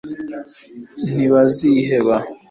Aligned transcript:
ntibaziheba 1.15 2.15